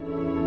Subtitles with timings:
[0.00, 0.37] Coração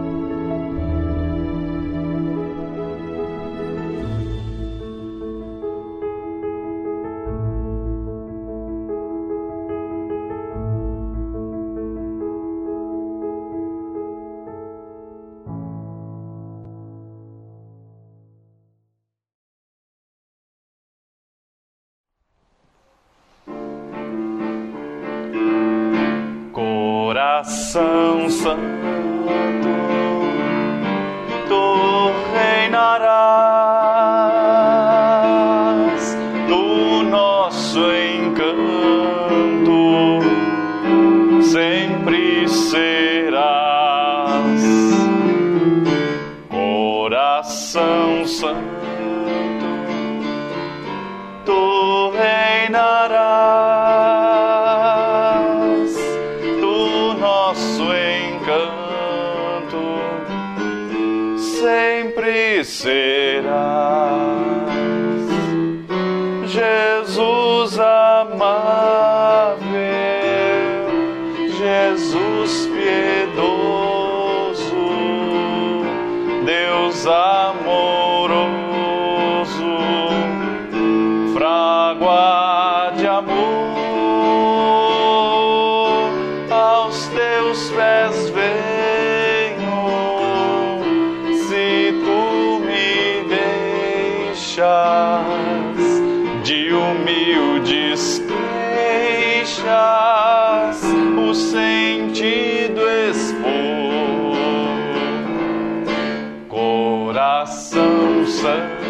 [107.42, 108.81] Coração Santo,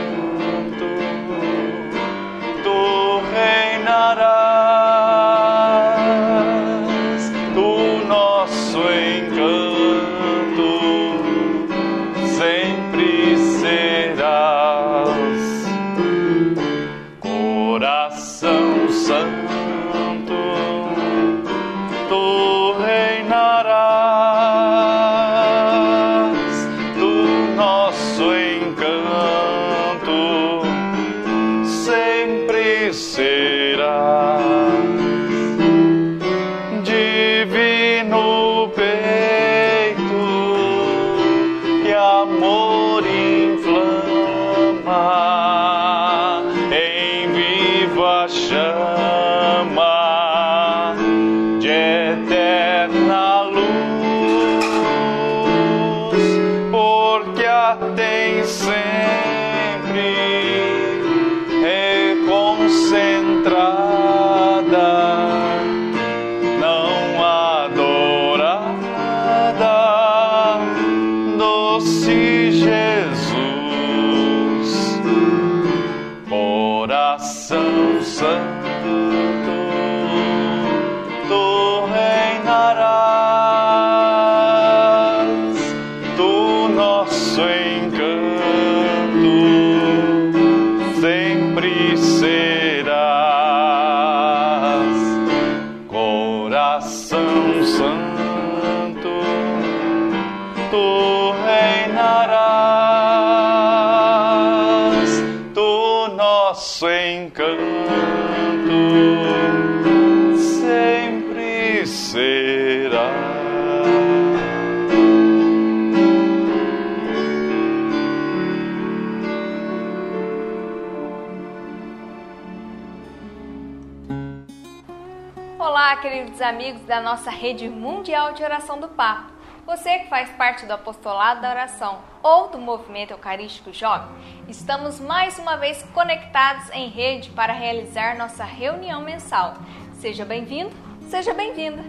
[126.01, 129.28] queridos amigos da nossa rede mundial de oração do Papa.
[129.67, 134.09] Você que faz parte do apostolado da oração ou do movimento eucarístico jovem,
[134.47, 139.53] estamos mais uma vez conectados em rede para realizar nossa reunião mensal.
[139.94, 140.72] Seja bem-vindo,
[141.07, 141.84] seja bem-vinda.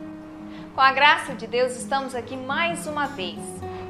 [0.75, 3.41] Com a graça de Deus, estamos aqui mais uma vez,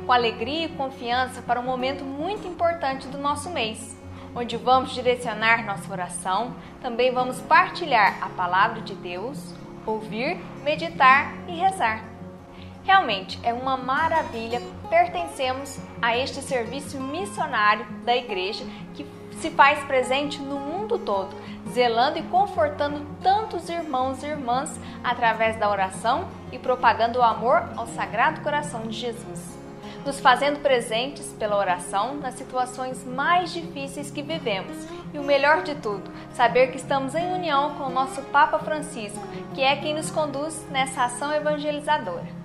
[0.07, 4.01] com alegria e confiança para um momento muito importante do nosso mês,
[4.37, 11.53] onde vamos direcionar nossa oração, também vamos partilhar a palavra de Deus, ouvir, meditar e
[11.53, 12.05] rezar.
[12.85, 18.65] Realmente é uma maravilha pertencemos a este serviço missionário da igreja
[18.95, 19.07] que
[19.41, 21.35] se faz presente no mundo todo,
[21.71, 27.87] zelando e confortando tantos irmãos e irmãs através da oração e propagando o amor ao
[27.87, 29.52] Sagrado Coração de Jesus,
[30.05, 34.77] nos fazendo presentes pela oração nas situações mais difíceis que vivemos.
[35.13, 39.27] E o melhor de tudo, saber que estamos em união com o nosso Papa Francisco,
[39.55, 42.43] que é quem nos conduz nessa ação evangelizadora.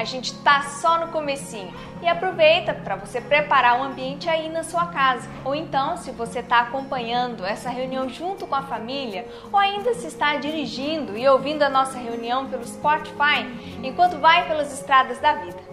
[0.00, 4.48] A gente tá só no comecinho e aproveita para você preparar o um ambiente aí
[4.48, 5.28] na sua casa.
[5.44, 10.06] Ou então, se você está acompanhando essa reunião junto com a família, ou ainda se
[10.06, 13.44] está dirigindo e ouvindo a nossa reunião pelo Spotify
[13.82, 15.69] enquanto vai pelas estradas da vida.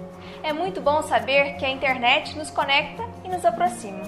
[0.48, 4.02] É muito bom saber que a internet nos conecta e nos aproxima.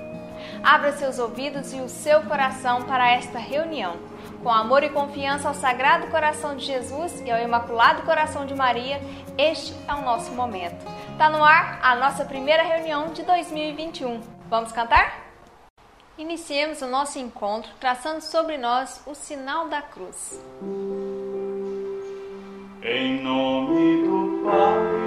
[0.63, 3.97] Abra seus ouvidos e o seu coração para esta reunião
[4.41, 9.01] com amor e confiança ao Sagrado Coração de Jesus e ao Imaculado Coração de Maria,
[9.37, 10.85] este é o nosso momento.
[11.11, 14.21] Está no ar a nossa primeira reunião de 2021.
[14.49, 15.25] Vamos cantar?
[16.17, 20.41] Iniciemos o nosso encontro traçando sobre nós o sinal da cruz.
[22.81, 24.98] Em nome do Pai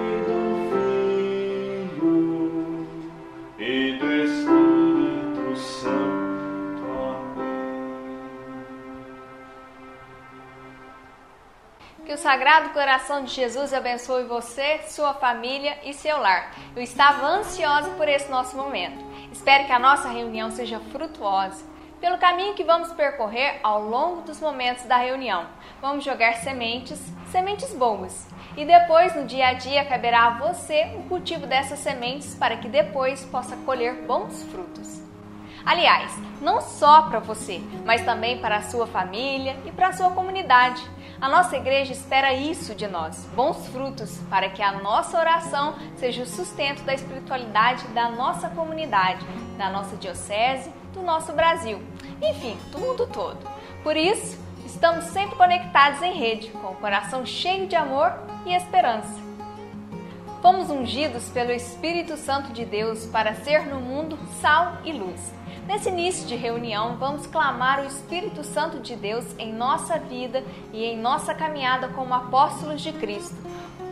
[12.13, 16.53] Que o Sagrado Coração de Jesus abençoe você, sua família e seu lar.
[16.77, 19.03] Eu estava ansiosa por esse nosso momento.
[19.33, 21.65] Espero que a nossa reunião seja frutuosa.
[22.03, 25.47] Pelo caminho que vamos percorrer ao longo dos momentos da reunião,
[25.81, 27.01] vamos jogar sementes,
[27.31, 28.29] sementes boas.
[28.59, 32.69] E depois, no dia a dia, caberá a você o cultivo dessas sementes para que
[32.69, 35.01] depois possa colher bons frutos.
[35.65, 36.13] Aliás,
[36.43, 40.83] não só para você, mas também para a sua família e para a sua comunidade.
[41.23, 46.25] A nossa igreja espera isso de nós, bons frutos, para que a nossa oração seja
[46.25, 49.25] o sustento da espiritualidade da nossa comunidade,
[49.57, 51.81] da nossa diocese, do nosso Brasil,
[52.21, 53.39] enfim, do mundo todo.
[53.85, 54.37] Por isso,
[54.67, 58.13] estamos sempre conectados em rede, com o coração cheio de amor
[58.45, 59.21] e esperança.
[60.43, 65.33] Fomos ungidos pelo Espírito Santo de Deus para ser no mundo sal e luz.
[65.67, 70.43] Nesse início de reunião, vamos clamar o Espírito Santo de Deus em nossa vida
[70.73, 73.37] e em nossa caminhada como apóstolos de Cristo,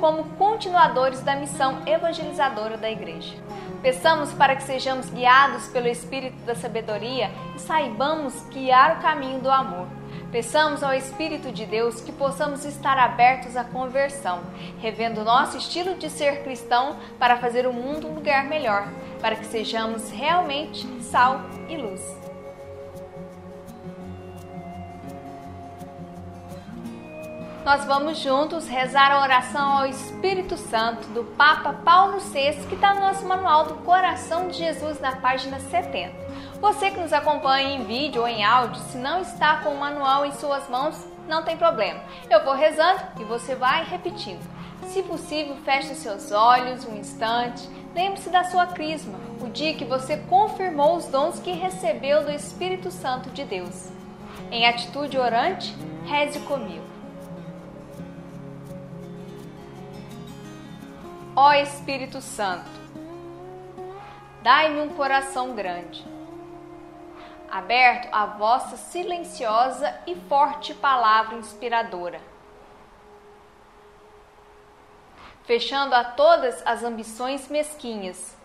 [0.01, 3.37] como continuadores da missão evangelizadora da Igreja.
[3.83, 9.51] Peçamos para que sejamos guiados pelo Espírito da sabedoria e saibamos guiar o caminho do
[9.51, 9.87] amor.
[10.33, 14.41] Peçamos ao Espírito de Deus que possamos estar abertos à conversão,
[14.81, 18.89] revendo nosso estilo de ser cristão para fazer o mundo um lugar melhor,
[19.21, 22.30] para que sejamos realmente sal e luz.
[27.65, 32.95] Nós vamos juntos rezar a oração ao Espírito Santo do Papa Paulo VI, que está
[32.95, 36.11] no nosso manual do Coração de Jesus, na página 70.
[36.59, 40.25] Você que nos acompanha em vídeo ou em áudio, se não está com o manual
[40.25, 42.01] em suas mãos, não tem problema.
[42.31, 44.43] Eu vou rezando e você vai repetindo.
[44.87, 47.69] Se possível, feche seus olhos um instante.
[47.95, 52.91] Lembre-se da sua crisma, o dia que você confirmou os dons que recebeu do Espírito
[52.91, 53.91] Santo de Deus.
[54.51, 56.90] Em atitude orante, reze comigo.
[61.43, 62.69] Ó Espírito Santo,
[64.43, 66.07] dai-me um coração grande,
[67.51, 72.21] aberto à vossa silenciosa e forte palavra inspiradora,
[75.45, 78.37] fechando a todas as ambições mesquinhas,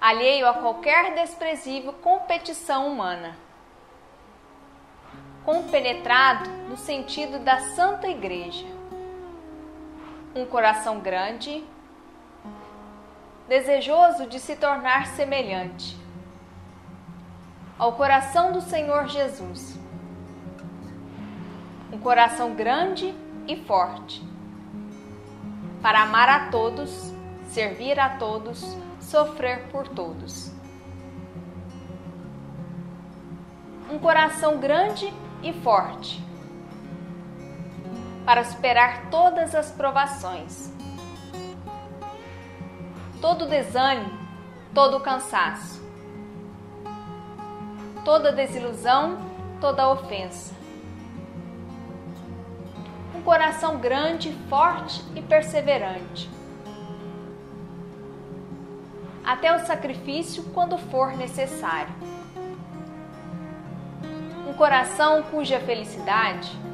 [0.00, 3.36] alheio a qualquer desprezível competição humana,
[5.44, 8.78] compenetrado no sentido da Santa Igreja
[10.34, 11.64] um coração grande,
[13.48, 15.98] desejoso de se tornar semelhante
[17.76, 19.78] ao coração do Senhor Jesus.
[21.92, 23.12] Um coração grande
[23.48, 24.22] e forte,
[25.82, 27.12] para amar a todos,
[27.48, 30.52] servir a todos, sofrer por todos.
[33.90, 36.29] Um coração grande e forte
[38.30, 40.72] para superar todas as provações.
[43.20, 44.16] Todo desânimo,
[44.72, 45.82] todo cansaço,
[48.04, 49.18] toda desilusão,
[49.60, 50.54] toda ofensa.
[53.16, 56.30] Um coração grande, forte e perseverante.
[59.24, 61.92] Até o sacrifício quando for necessário.
[64.48, 66.69] Um coração cuja felicidade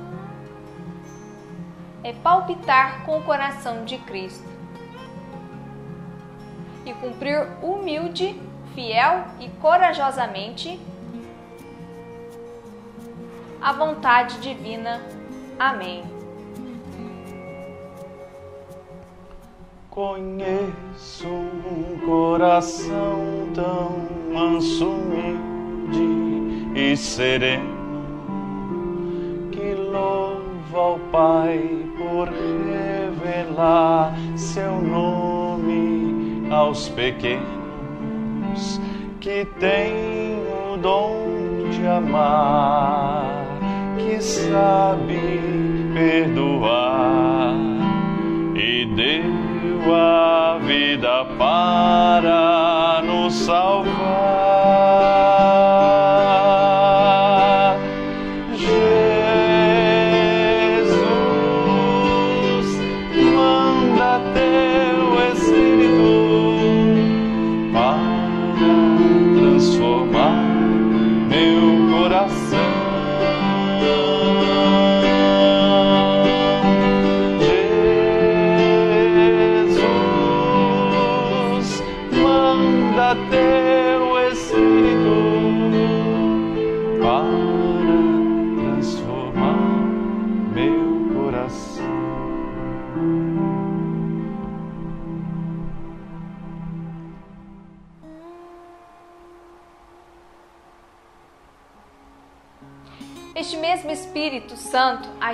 [2.06, 4.48] é palpitar com o coração de Cristo
[6.84, 8.40] e cumprir humilde,
[8.76, 10.78] fiel e corajosamente
[13.60, 15.02] a vontade divina.
[15.58, 16.04] Amém.
[19.90, 27.74] Conheço um coração tão manso, humilde e sereno
[29.50, 30.35] que louva
[30.78, 38.80] ao Pai por revela seu nome aos pequenos
[39.20, 40.38] que têm
[40.72, 43.24] o dom de amar,
[43.98, 45.40] que sabe
[45.94, 47.54] perdoar
[48.54, 55.35] e deu a vida para nos salvar.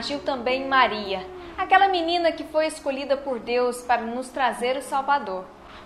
[0.03, 1.25] Agiu também Maria,
[1.57, 5.45] aquela menina que foi escolhida por Deus para nos trazer o Salvador.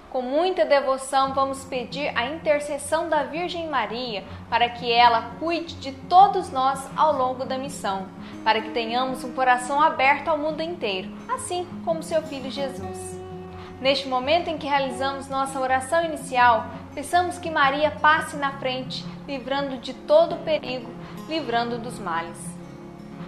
[0.08, 5.92] Com muita devoção, vamos pedir a intercessão da Virgem Maria para que ela cuide de
[5.92, 8.06] todos nós ao longo da missão,
[8.42, 13.20] para que tenhamos um coração aberto ao mundo inteiro, assim como seu Filho Jesus.
[13.82, 19.76] Neste momento em que realizamos nossa oração inicial, peçamos que Maria passe na frente, livrando
[19.76, 20.90] de todo perigo,
[21.28, 22.55] livrando dos males.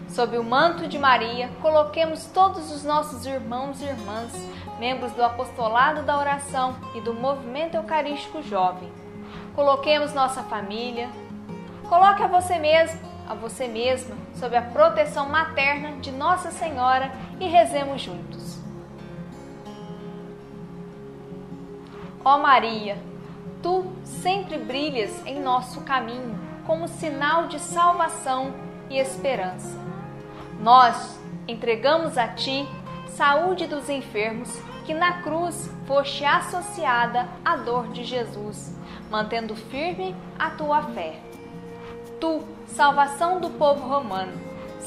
[0.09, 4.33] Sob o manto de Maria, coloquemos todos os nossos irmãos e irmãs,
[4.79, 8.91] membros do apostolado da oração e do movimento eucarístico jovem.
[9.55, 11.11] Coloquemos nossa família.
[11.88, 17.47] Coloque a você mesmo, a você mesma, sob a proteção materna de Nossa Senhora e
[17.47, 18.59] rezemos juntos.
[22.25, 22.99] Ó Maria,
[23.62, 28.53] tu sempre brilhas em nosso caminho como sinal de salvação
[28.91, 29.88] e esperança.
[30.61, 32.69] Nós entregamos a ti
[33.09, 38.77] saúde dos enfermos, que na cruz foste associada à dor de Jesus,
[39.11, 41.21] mantendo firme a tua fé.
[42.21, 44.33] Tu, salvação do povo romano,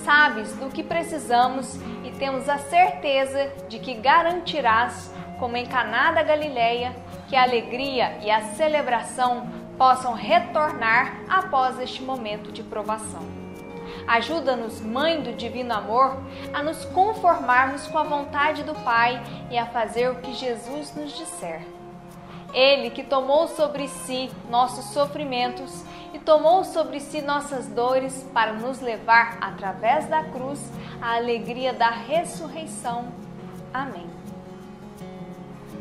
[0.03, 6.23] sabes do que precisamos e temos a certeza de que garantirás, como em Caná da
[6.23, 6.95] Galileia,
[7.29, 9.47] que a alegria e a celebração
[9.77, 13.40] possam retornar após este momento de provação.
[14.11, 16.17] Ajuda-nos, Mãe do Divino Amor,
[16.53, 21.17] a nos conformarmos com a vontade do Pai e a fazer o que Jesus nos
[21.17, 21.65] disser.
[22.53, 28.81] Ele que tomou sobre si nossos sofrimentos e tomou sobre si nossas dores para nos
[28.81, 30.61] levar, através da cruz,
[31.01, 33.13] à alegria da ressurreição.
[33.73, 34.09] Amém.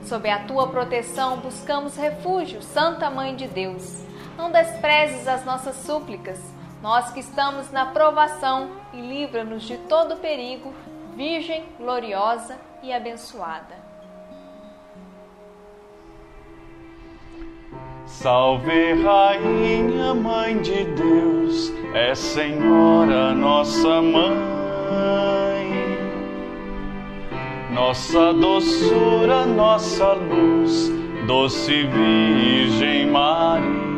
[0.05, 4.05] Sob a tua proteção buscamos refúgio, Santa Mãe de Deus.
[4.39, 6.41] Não desprezes as nossas súplicas,
[6.83, 10.73] nós que estamos na provação, e livra-nos de todo perigo,
[11.15, 13.79] Virgem gloriosa e abençoada.
[18.07, 25.71] Salve, Rainha, Mãe de Deus, é Senhora nossa mãe,
[27.73, 30.91] nossa doçura, nossa luz,
[31.27, 33.90] doce Virgem Maria.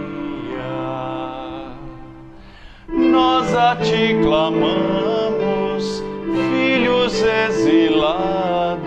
[3.13, 6.03] Nós a ti clamamos,
[6.51, 8.83] filhos exilados,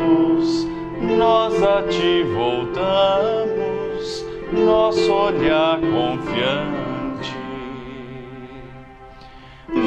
[1.15, 7.37] nós a ti voltamos, nosso olhar confiante.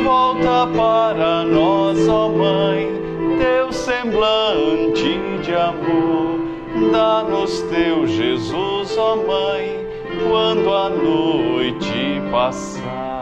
[0.04, 2.92] Volta para nós, ó Mãe,
[3.40, 6.38] teu semblante de amor.
[6.92, 9.85] Dá-nos teu Jesus, ó Mãe,
[10.30, 13.17] quando a noite passar.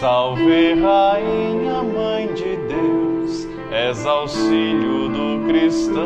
[0.00, 6.02] Salve, Rainha, Mãe de Deus, és auxílio do cristão.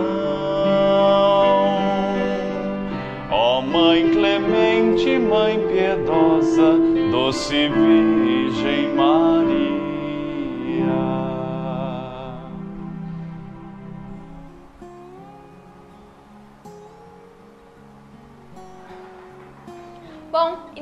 [3.30, 6.75] Ó Mãe clemente, Mãe piedosa,
[7.11, 9.68] doce Virgem Maria.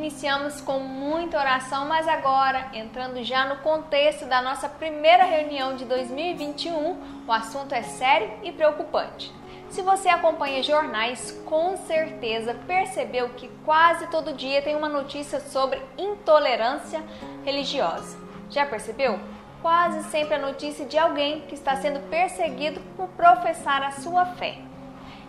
[0.07, 5.85] Iniciamos com muita oração, mas agora, entrando já no contexto da nossa primeira reunião de
[5.85, 9.33] 2021, o assunto é sério e preocupante.
[9.69, 15.83] Se você acompanha jornais, com certeza percebeu que quase todo dia tem uma notícia sobre
[15.99, 17.03] intolerância
[17.45, 18.17] religiosa.
[18.49, 19.19] Já percebeu?
[19.61, 24.59] quase sempre a notícia de alguém que está sendo perseguido por professar a sua fé.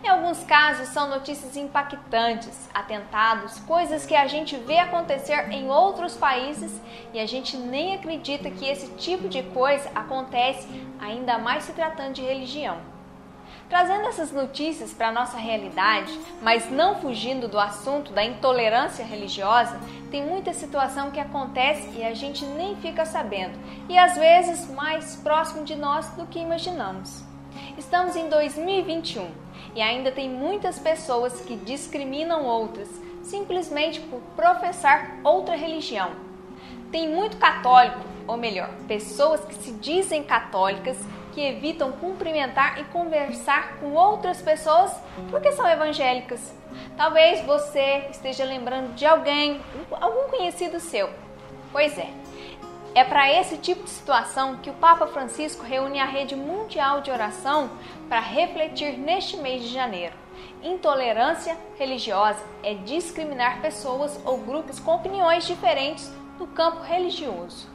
[0.07, 6.15] Em alguns casos, são notícias impactantes, atentados, coisas que a gente vê acontecer em outros
[6.15, 6.71] países
[7.13, 10.65] e a gente nem acredita que esse tipo de coisa acontece,
[10.97, 12.77] ainda mais se tratando de religião.
[13.67, 19.77] Trazendo essas notícias para a nossa realidade, mas não fugindo do assunto da intolerância religiosa,
[20.09, 23.59] tem muita situação que acontece e a gente nem fica sabendo,
[23.89, 27.25] e às vezes mais próximo de nós do que imaginamos.
[27.77, 29.46] Estamos em 2021
[29.77, 32.89] e ainda tem muitas pessoas que discriminam outras
[33.21, 36.09] simplesmente por professar outra religião.
[36.91, 40.97] Tem muito católico, ou melhor, pessoas que se dizem católicas
[41.31, 44.91] que evitam cumprimentar e conversar com outras pessoas
[45.29, 46.55] porque são evangélicas.
[46.95, 51.07] Talvez você esteja lembrando de alguém, algum conhecido seu.
[51.71, 52.09] Pois é,
[52.97, 57.11] é para esse tipo de situação que o Papa Francisco reúne a rede mundial de
[57.11, 57.69] oração
[58.09, 60.15] para refletir neste mês de janeiro.
[60.63, 67.69] Intolerância religiosa é discriminar pessoas ou grupos com opiniões diferentes no campo religioso.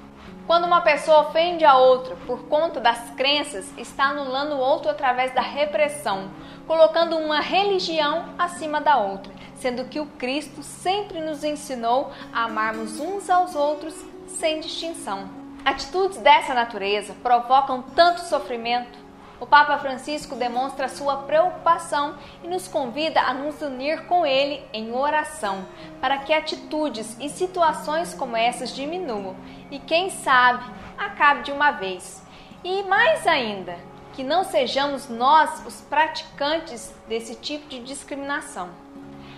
[0.45, 5.33] Quando uma pessoa ofende a outra por conta das crenças, está anulando o outro através
[5.33, 6.33] da repressão,
[6.67, 12.99] colocando uma religião acima da outra, sendo que o Cristo sempre nos ensinou a amarmos
[12.99, 13.95] uns aos outros
[14.33, 15.29] sem distinção.
[15.65, 18.99] Atitudes dessa natureza provocam tanto sofrimento.
[19.39, 24.93] O Papa Francisco demonstra sua preocupação e nos convida a nos unir com ele em
[24.93, 25.67] oração,
[26.01, 29.37] para que atitudes e situações como essas diminuam
[29.71, 30.65] e, quem sabe,
[30.99, 32.23] acabe de uma vez.
[32.65, 33.77] E mais ainda,
[34.13, 38.82] que não sejamos nós os praticantes desse tipo de discriminação.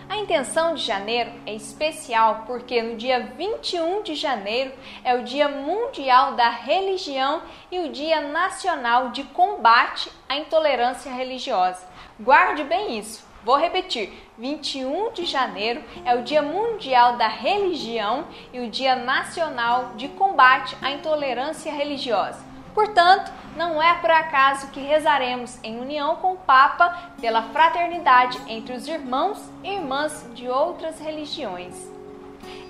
[0.09, 5.49] A intenção de janeiro é especial porque no dia 21 de janeiro é o Dia
[5.49, 11.87] Mundial da Religião e o Dia Nacional de Combate à Intolerância Religiosa.
[12.21, 13.25] Guarde bem isso.
[13.43, 19.95] Vou repetir: 21 de janeiro é o Dia Mundial da Religião e o Dia Nacional
[19.97, 22.54] de Combate à Intolerância Religiosa.
[22.75, 28.75] Portanto, não é por acaso que rezaremos em união com o Papa pela fraternidade entre
[28.75, 31.89] os irmãos e irmãs de outras religiões.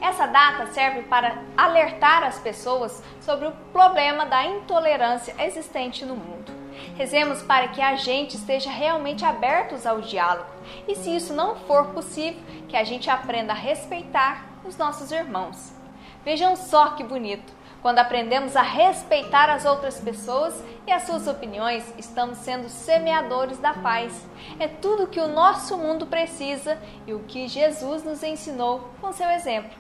[0.01, 6.53] Essa data serve para alertar as pessoas sobre o problema da intolerância existente no mundo.
[6.97, 10.51] Rezemos para que a gente esteja realmente abertos ao diálogo
[10.87, 15.73] e, se isso não for possível, que a gente aprenda a respeitar os nossos irmãos.
[16.25, 17.63] Vejam só que bonito!
[17.85, 20.55] Quando aprendemos a respeitar as outras pessoas
[20.87, 24.27] e as suas opiniões, estamos sendo semeadores da paz.
[24.59, 29.29] É tudo que o nosso mundo precisa e o que Jesus nos ensinou com seu
[29.29, 29.70] exemplo.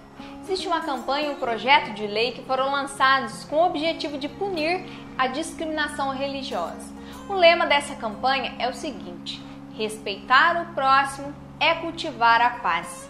[0.42, 4.28] Existe uma campanha e um projeto de lei que foram lançados com o objetivo de
[4.28, 4.84] punir
[5.16, 6.92] a discriminação religiosa.
[7.26, 13.08] O lema dessa campanha é o seguinte: respeitar o próximo é cultivar a paz.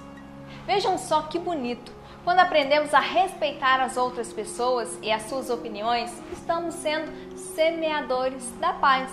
[0.64, 2.03] Vejam só que bonito!
[2.24, 8.72] Quando aprendemos a respeitar as outras pessoas e as suas opiniões, estamos sendo semeadores da
[8.72, 9.10] paz.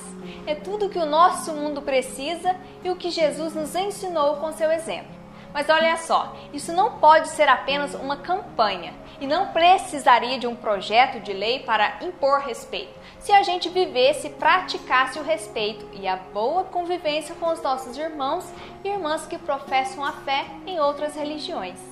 [0.48, 4.72] É tudo que o nosso mundo precisa e o que Jesus nos ensinou com seu
[4.72, 5.12] exemplo.
[5.54, 10.56] Mas olha só, isso não pode ser apenas uma campanha e não precisaria de um
[10.56, 12.98] projeto de lei para impor respeito.
[13.20, 17.98] Se a gente vivesse e praticasse o respeito e a boa convivência com os nossos
[17.98, 18.50] irmãos
[18.86, 21.91] e irmãs que professam a fé em outras religiões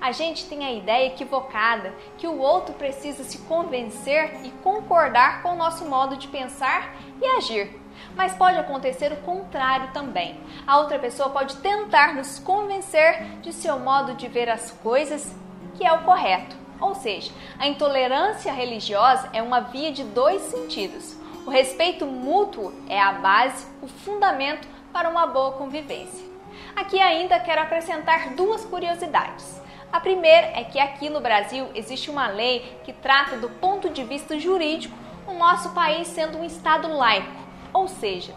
[0.00, 5.50] a gente tem a ideia equivocada que o outro precisa se convencer e concordar com
[5.50, 7.80] o nosso modo de pensar e agir.
[8.14, 10.38] Mas pode acontecer o contrário também.
[10.66, 15.34] A outra pessoa pode tentar nos convencer de seu modo de ver as coisas,
[15.74, 16.56] que é o correto.
[16.80, 21.16] Ou seja, a intolerância religiosa é uma via de dois sentidos.
[21.46, 26.26] O respeito mútuo é a base, o fundamento para uma boa convivência.
[26.74, 29.60] Aqui ainda quero acrescentar duas curiosidades.
[29.92, 34.04] A primeira é que aqui no Brasil existe uma lei que trata do ponto de
[34.04, 34.96] vista jurídico
[35.26, 37.32] o nosso país sendo um Estado laico,
[37.72, 38.34] ou seja,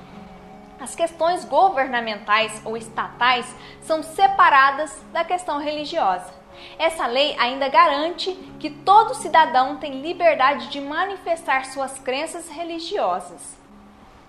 [0.80, 6.34] as questões governamentais ou estatais são separadas da questão religiosa.
[6.78, 13.58] Essa lei ainda garante que todo cidadão tem liberdade de manifestar suas crenças religiosas.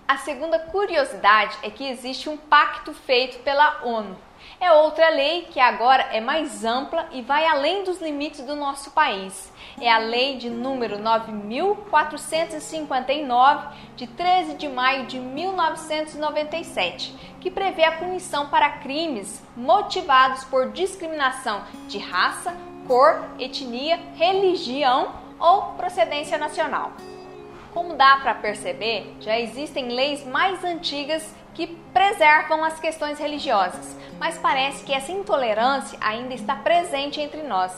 [0.07, 4.17] A segunda curiosidade é que existe um pacto feito pela ONU
[4.59, 8.91] é outra lei que agora é mais ampla e vai além dos limites do nosso
[8.91, 9.51] país.
[9.79, 17.93] É a lei de número 9459 de 13 de maio de 1997, que prevê a
[17.93, 22.55] punição para crimes motivados por discriminação de raça,
[22.87, 26.91] cor, etnia, religião ou procedência nacional.
[27.73, 34.35] Como dá para perceber, já existem leis mais antigas que preservam as questões religiosas, mas
[34.39, 37.71] parece que essa intolerância ainda está presente entre nós.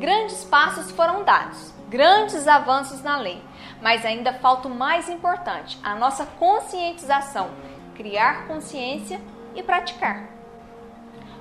[0.00, 3.42] Grandes passos foram dados, grandes avanços na lei,
[3.82, 7.50] mas ainda falta o mais importante, a nossa conscientização,
[7.94, 9.20] criar consciência
[9.54, 10.26] e praticar.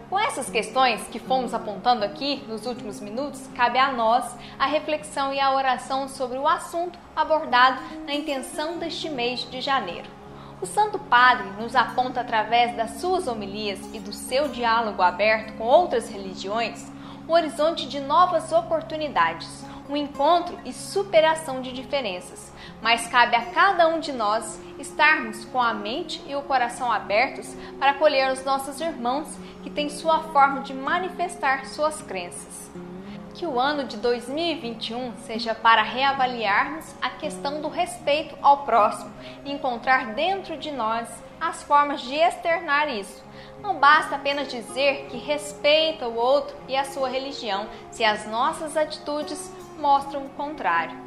[0.10, 5.34] Com essas questões que fomos apontando aqui nos últimos minutos, cabe a nós a reflexão
[5.34, 10.17] e a oração sobre o assunto abordado na intenção deste mês de janeiro.
[10.60, 15.64] O Santo Padre nos aponta através das suas homilias e do seu diálogo aberto com
[15.66, 16.92] outras religiões
[17.28, 22.54] um horizonte de novas oportunidades, um encontro e superação de diferenças.
[22.82, 27.54] Mas cabe a cada um de nós estarmos com a mente e o coração abertos
[27.78, 29.28] para acolher os nossos irmãos
[29.62, 32.72] que têm sua forma de manifestar suas crenças.
[33.38, 39.14] Que o ano de 2021 seja para reavaliarmos a questão do respeito ao próximo
[39.46, 41.08] e encontrar dentro de nós
[41.40, 43.24] as formas de externar isso.
[43.62, 48.76] Não basta apenas dizer que respeita o outro e a sua religião, se as nossas
[48.76, 50.98] atitudes mostram o contrário.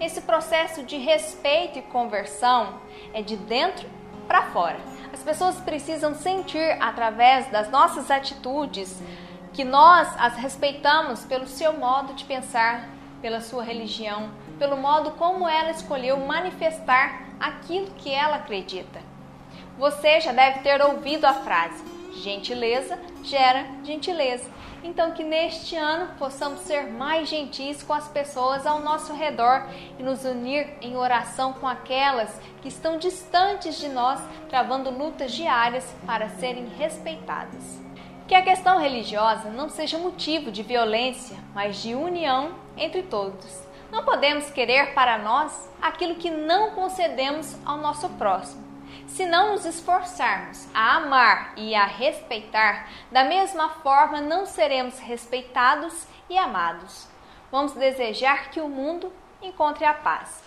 [0.00, 2.74] Esse processo de respeito e conversão
[3.12, 3.88] é de dentro
[4.28, 4.78] para fora.
[5.12, 9.02] As pessoas precisam sentir através das nossas atitudes
[9.60, 12.88] que nós as respeitamos pelo seu modo de pensar,
[13.20, 19.02] pela sua religião, pelo modo como ela escolheu manifestar aquilo que ela acredita.
[19.76, 21.84] Você já deve ter ouvido a frase:
[22.22, 24.50] gentileza gera gentileza.
[24.82, 29.66] Então, que neste ano possamos ser mais gentis com as pessoas ao nosso redor
[29.98, 34.18] e nos unir em oração com aquelas que estão distantes de nós,
[34.48, 37.89] travando lutas diárias para serem respeitadas.
[38.30, 43.60] Que a questão religiosa não seja motivo de violência, mas de união entre todos.
[43.90, 48.62] Não podemos querer para nós aquilo que não concedemos ao nosso próximo.
[49.08, 56.06] Se não nos esforçarmos a amar e a respeitar, da mesma forma não seremos respeitados
[56.28, 57.08] e amados.
[57.50, 59.12] Vamos desejar que o mundo
[59.42, 60.40] encontre a paz.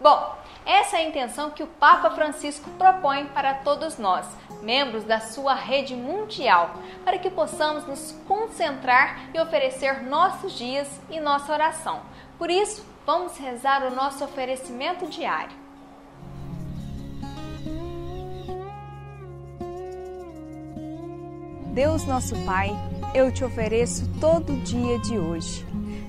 [0.00, 4.26] Bom, essa é a intenção que o Papa Francisco propõe para todos nós,
[4.62, 6.70] membros da sua rede mundial,
[7.04, 12.02] para que possamos nos concentrar e oferecer nossos dias e nossa oração.
[12.38, 15.56] Por isso, vamos rezar o nosso oferecimento diário.
[21.72, 22.70] Deus nosso Pai,
[23.14, 25.64] eu te ofereço todo o dia de hoje,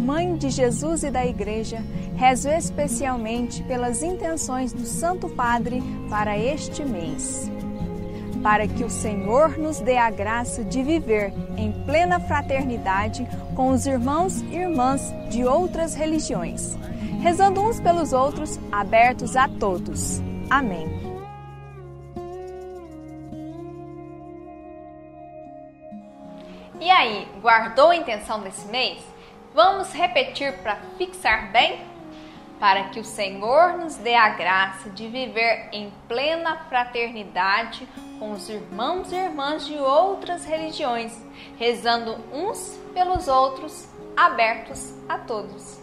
[0.00, 1.84] Mãe de Jesus e da Igreja,
[2.16, 7.50] rezo especialmente pelas intenções do Santo Padre para este mês.
[8.42, 13.84] Para que o Senhor nos dê a graça de viver em plena fraternidade com os
[13.84, 16.78] irmãos e irmãs de outras religiões,
[17.20, 20.22] rezando uns pelos outros, abertos a todos.
[20.48, 20.88] Amém.
[26.80, 29.10] E aí, guardou a intenção desse mês?
[29.52, 31.84] Vamos repetir para fixar bem?
[32.60, 38.48] Para que o Senhor nos dê a graça de viver em plena fraternidade com os
[38.48, 41.20] irmãos e irmãs de outras religiões,
[41.58, 45.80] rezando uns pelos outros, abertos a todos.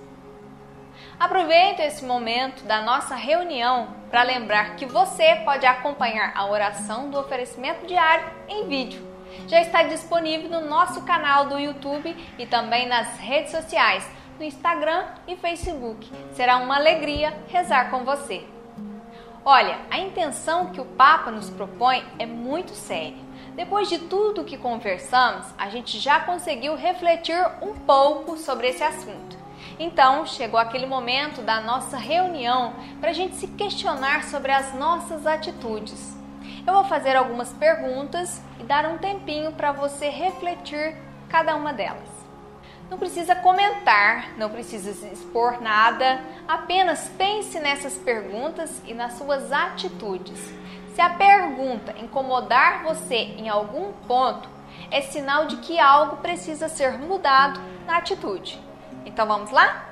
[1.19, 7.19] Aproveito esse momento da nossa reunião para lembrar que você pode acompanhar a oração do
[7.19, 9.16] oferecimento diário em vídeo
[9.47, 15.06] já está disponível no nosso canal do YouTube e também nas redes sociais, no Instagram
[15.28, 16.10] e Facebook.
[16.34, 18.43] Será uma alegria rezar com você.
[19.45, 23.28] Olha, a intenção que o Papa nos propõe é muito séria.
[23.56, 29.38] Depois de tudo que conversamos, a gente já conseguiu refletir um pouco sobre esse assunto.
[29.80, 35.26] Então, chegou aquele momento da nossa reunião para a gente se questionar sobre as nossas
[35.26, 36.16] atitudes.
[36.67, 40.97] Eu vou fazer algumas perguntas e dar um tempinho para você refletir
[41.30, 42.10] cada uma delas.
[42.89, 50.38] Não precisa comentar, não precisa expor nada, apenas pense nessas perguntas e nas suas atitudes.
[50.93, 54.49] Se a pergunta incomodar você em algum ponto,
[54.91, 58.62] é sinal de que algo precisa ser mudado na atitude.
[59.06, 59.87] Então vamos lá?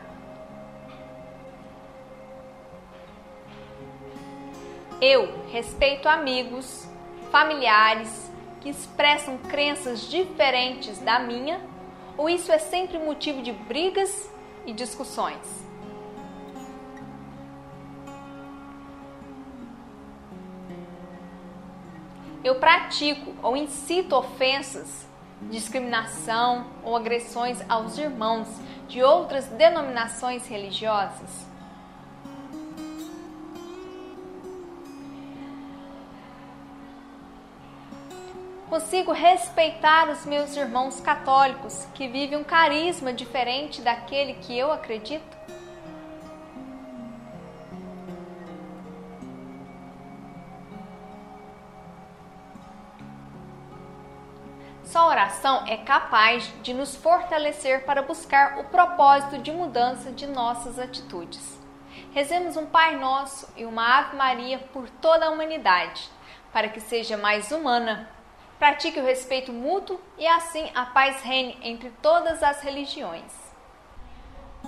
[5.01, 6.87] Eu respeito amigos,
[7.29, 8.31] familiares
[8.61, 11.59] que expressam crenças diferentes da minha,
[12.17, 14.31] ou isso é sempre motivo de brigas
[14.65, 15.65] e discussões?
[22.41, 25.05] Eu pratico ou incito ofensas,
[25.41, 28.47] discriminação ou agressões aos irmãos
[28.87, 31.54] de outras denominações religiosas?
[38.75, 45.37] Consigo respeitar os meus irmãos católicos que vivem um carisma diferente daquele que eu acredito?
[54.83, 60.77] Só oração é capaz de nos fortalecer para buscar o propósito de mudança de nossas
[60.77, 61.57] atitudes.
[62.11, 66.09] Rezemos um Pai Nosso e uma Ave Maria por toda a humanidade,
[66.51, 68.13] para que seja mais humana.
[68.59, 73.31] Pratique o respeito mútuo e assim a paz reine entre todas as religiões.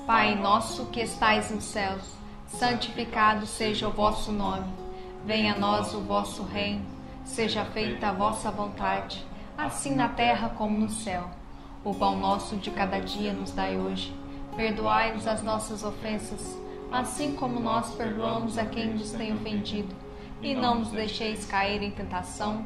[0.06, 2.04] Pai nosso que estais nos céus,
[2.48, 4.72] santificado seja o vosso nome.
[5.26, 6.86] Venha a nós o vosso reino.
[7.26, 9.26] Seja feita a vossa vontade
[9.58, 11.30] assim na terra como no céu.
[11.84, 14.14] O pão nosso de cada dia nos dai hoje.
[14.56, 16.58] Perdoai-nos as nossas ofensas,
[16.92, 19.96] assim como nós perdoamos a quem nos tem ofendido.
[20.42, 22.66] E não nos deixeis cair em tentação,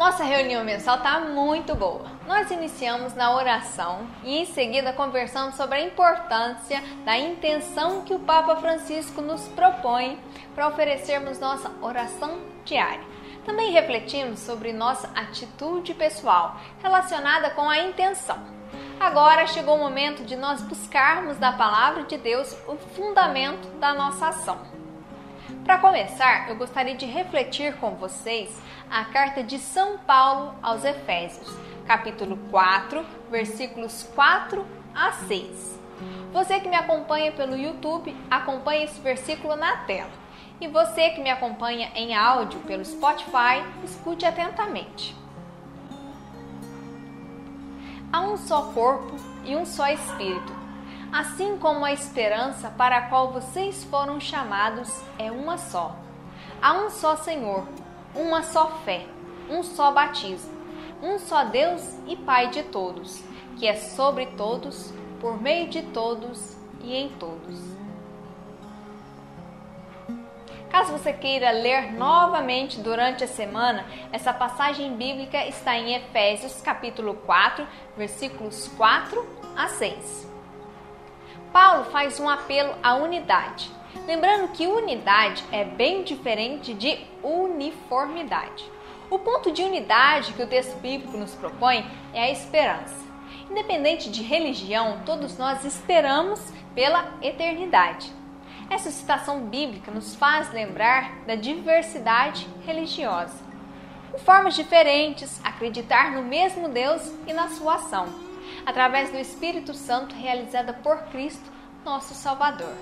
[0.00, 2.06] Nossa reunião mensal está muito boa.
[2.26, 8.18] Nós iniciamos na oração e em seguida conversamos sobre a importância da intenção que o
[8.18, 10.18] Papa Francisco nos propõe
[10.54, 13.04] para oferecermos nossa oração diária.
[13.44, 18.38] Também refletimos sobre nossa atitude pessoal relacionada com a intenção.
[18.98, 24.28] Agora chegou o momento de nós buscarmos da palavra de Deus o fundamento da nossa
[24.28, 24.79] ação.
[25.70, 28.50] Para começar, eu gostaria de refletir com vocês
[28.90, 31.48] a carta de São Paulo aos Efésios,
[31.86, 35.78] capítulo 4, versículos 4 a 6.
[36.32, 40.10] Você que me acompanha pelo YouTube, acompanhe esse versículo na tela.
[40.60, 45.14] E você que me acompanha em áudio pelo Spotify, escute atentamente.
[48.12, 50.52] Há um só corpo e um só espírito,
[51.12, 55.96] assim como a esperança para a qual vocês foram chamados é uma só.
[56.62, 57.66] Há um só Senhor,
[58.14, 59.06] uma só fé,
[59.48, 60.52] um só batismo,
[61.02, 63.22] um só Deus e Pai de todos,
[63.58, 67.58] que é sobre todos, por meio de todos e em todos.
[70.70, 77.14] Caso você queira ler novamente durante a semana, essa passagem bíblica está em Efésios capítulo
[77.26, 80.29] 4, versículos 4 a 6.
[81.52, 83.70] Paulo faz um apelo à unidade,
[84.06, 88.70] lembrando que unidade é bem diferente de uniformidade.
[89.10, 91.84] O ponto de unidade que o texto bíblico nos propõe
[92.14, 93.04] é a esperança.
[93.50, 96.40] Independente de religião, todos nós esperamos
[96.72, 98.12] pela eternidade.
[98.70, 103.50] Essa citação bíblica nos faz lembrar da diversidade religiosa.
[104.24, 108.29] Formas diferentes, acreditar no mesmo Deus e na sua ação,
[108.64, 111.50] através do Espírito Santo realizada por Cristo,
[111.84, 112.74] nosso Salvador.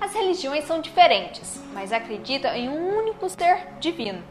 [0.00, 4.22] As religiões são diferentes, mas acreditam em um único ser divino,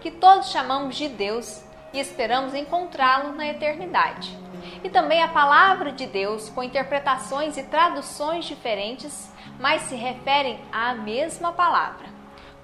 [0.00, 1.62] que todos chamamos de Deus
[1.92, 4.36] e esperamos encontrá-lo na eternidade.
[4.82, 10.94] E também a palavra de Deus, com interpretações e traduções diferentes, mas se referem à
[10.94, 12.06] mesma palavra.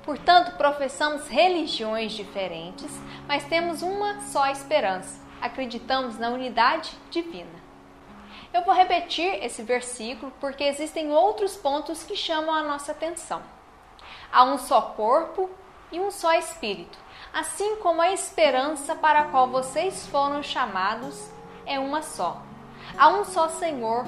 [0.02, 2.90] Portanto, professamos religiões diferentes,
[3.28, 5.20] mas temos uma só esperança.
[5.40, 7.59] Acreditamos na unidade divina.
[8.52, 13.42] Eu vou repetir esse versículo porque existem outros pontos que chamam a nossa atenção.
[14.32, 15.50] Há um só corpo
[15.92, 16.98] e um só espírito,
[17.32, 21.28] assim como a esperança para a qual vocês foram chamados
[21.66, 22.42] é uma só.
[22.96, 24.04] Há um só Senhor,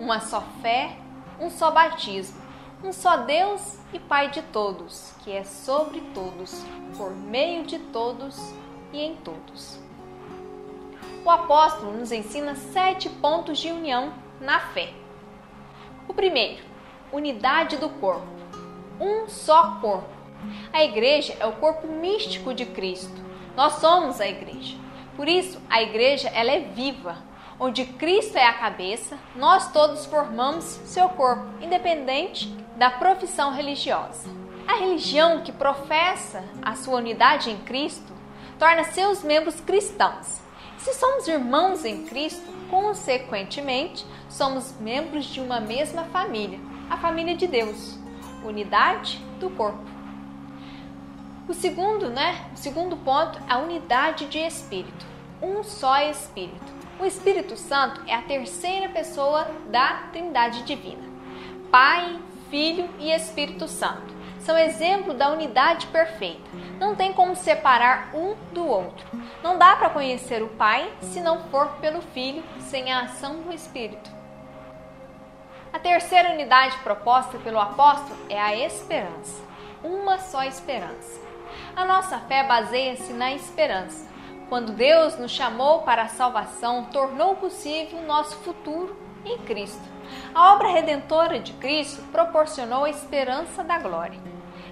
[0.00, 0.96] uma só fé
[1.40, 2.40] um só batismo,
[2.82, 6.64] um só Deus e Pai de todos, que é sobre todos,
[6.96, 8.36] por meio de todos
[8.92, 9.75] e em todos.
[11.26, 14.90] O apóstolo nos ensina sete pontos de união na fé.
[16.06, 16.62] O primeiro,
[17.12, 18.28] unidade do corpo.
[19.00, 20.08] Um só corpo.
[20.72, 23.20] A igreja é o corpo místico de Cristo.
[23.56, 24.76] Nós somos a igreja.
[25.16, 27.16] Por isso, a igreja ela é viva,
[27.58, 34.28] onde Cristo é a cabeça, nós todos formamos seu corpo, independente da profissão religiosa.
[34.68, 38.12] A religião que professa a sua unidade em Cristo
[38.60, 40.45] torna seus membros cristãos.
[40.86, 47.48] Se somos irmãos em Cristo, consequentemente, somos membros de uma mesma família, a família de
[47.48, 47.98] Deus,
[48.44, 49.82] unidade do corpo.
[51.48, 52.48] O segundo, né?
[52.54, 55.04] O segundo ponto, a unidade de espírito.
[55.42, 56.72] Um só espírito.
[57.00, 61.02] O Espírito Santo é a terceira pessoa da Trindade divina.
[61.68, 62.16] Pai,
[62.48, 66.48] Filho e Espírito Santo são exemplo da unidade perfeita.
[66.78, 69.04] Não tem como separar um do outro.
[69.46, 73.52] Não dá para conhecer o Pai se não for pelo Filho, sem a ação do
[73.52, 74.10] Espírito.
[75.72, 79.40] A terceira unidade proposta pelo apóstolo é a esperança.
[79.84, 81.20] Uma só esperança.
[81.76, 84.10] A nossa fé baseia-se na esperança.
[84.48, 89.88] Quando Deus nos chamou para a salvação, tornou possível o nosso futuro em Cristo.
[90.34, 94.18] A obra redentora de Cristo proporcionou a esperança da glória.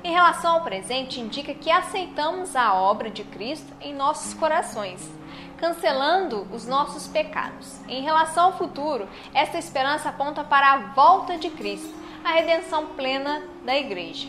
[0.05, 5.11] Em relação ao presente, indica que aceitamos a obra de Cristo em nossos corações,
[5.57, 7.81] cancelando os nossos pecados.
[7.89, 11.91] Em relação ao futuro, esta esperança aponta para a volta de Cristo,
[12.23, 14.29] a redenção plena da igreja.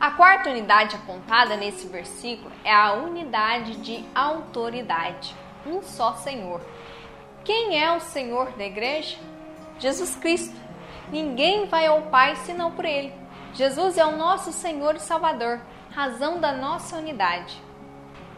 [0.00, 6.62] A quarta unidade apontada nesse versículo é a unidade de autoridade, um só Senhor.
[7.44, 9.18] Quem é o Senhor da igreja?
[9.78, 10.56] Jesus Cristo.
[11.12, 13.25] Ninguém vai ao Pai senão por Ele.
[13.56, 15.58] Jesus é o nosso Senhor e Salvador,
[15.90, 17.58] razão da nossa unidade.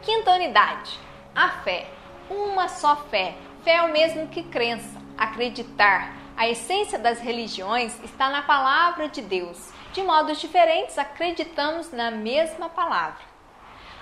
[0.01, 0.97] Quinta unidade,
[1.35, 1.89] a fé.
[2.31, 3.35] Uma só fé.
[3.65, 6.15] Fé é o mesmo que crença, acreditar.
[6.37, 9.73] A essência das religiões está na palavra de Deus.
[9.93, 13.19] De modos diferentes, acreditamos na mesma palavra.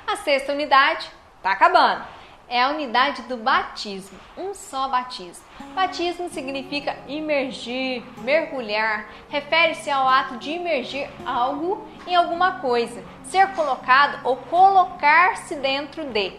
[0.07, 2.16] A sexta unidade está acabando
[2.49, 5.45] é a unidade do batismo, um só batismo.
[5.75, 14.21] Batismo significa imergir, mergulhar, refere-se ao ato de imergir algo em alguma coisa, ser colocado
[14.25, 16.35] ou colocar-se dentro de.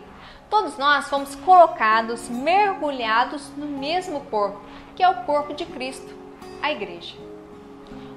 [0.50, 4.62] Todos nós fomos colocados, mergulhados no mesmo corpo,
[4.96, 6.16] que é o corpo de Cristo,
[6.62, 7.16] a igreja.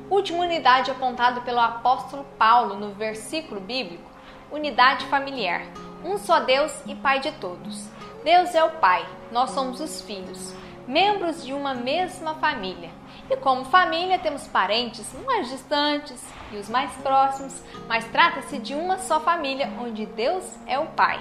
[0.09, 4.09] Última unidade apontada pelo apóstolo Paulo no versículo bíblico,
[4.53, 5.63] unidade familiar
[6.05, 7.89] um só Deus e Pai de todos.
[8.25, 10.55] Deus é o Pai, nós somos os filhos,
[10.87, 12.91] membros de uma mesma família.
[13.31, 18.99] E como família temos parentes mais distantes e os mais próximos, mas trata-se de uma
[18.99, 21.21] só família onde Deus é o Pai.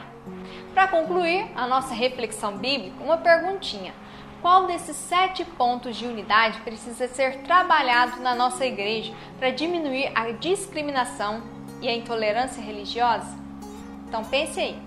[0.74, 3.94] Para concluir a nossa reflexão bíblica, uma perguntinha.
[4.42, 10.32] Qual desses sete pontos de unidade precisa ser trabalhado na nossa igreja para diminuir a
[10.32, 11.44] discriminação
[11.82, 13.49] e a intolerância religiosa?
[14.10, 14.78] Então pense aí.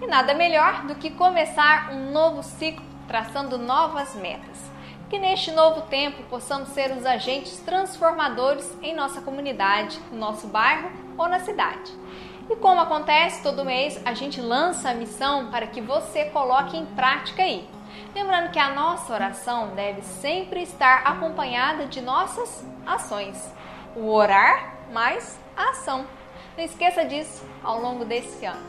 [0.00, 4.70] E nada melhor do que começar um novo ciclo traçando novas metas.
[5.10, 10.90] Que neste novo tempo possamos ser os agentes transformadores em nossa comunidade, no nosso bairro
[11.18, 11.92] ou na cidade.
[12.48, 16.86] E como acontece todo mês, a gente lança a missão para que você coloque em
[16.86, 17.68] prática aí.
[18.14, 23.52] Lembrando que a nossa oração deve sempre estar acompanhada de nossas ações.
[23.96, 26.06] O orar mais a ação.
[26.56, 28.64] Não esqueça disso ao longo desse ano.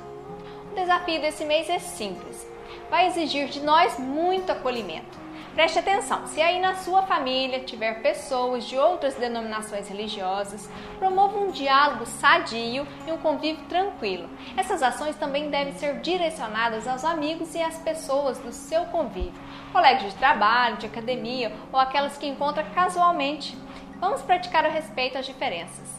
[0.71, 2.47] O desafio desse mês é simples.
[2.89, 5.25] Vai exigir de nós muito acolhimento.
[5.55, 11.49] Preste atenção, se aí na sua família tiver pessoas de outras denominações religiosas, promova um
[11.49, 14.29] diálogo sadio e um convívio tranquilo.
[14.57, 20.11] Essas ações também devem ser direcionadas aos amigos e às pessoas do seu convívio, colegas
[20.11, 23.57] de trabalho, de academia ou aquelas que encontra casualmente.
[23.97, 25.94] Vamos praticar o respeito às diferenças.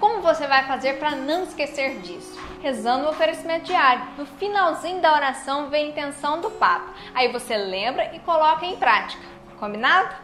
[0.00, 2.38] Como você vai fazer para não esquecer disso?
[2.60, 4.04] Rezando o oferecimento diário.
[4.18, 6.92] No finalzinho da oração vem a intenção do Papa.
[7.14, 9.22] Aí você lembra e coloca em prática.
[9.58, 10.14] Combinado?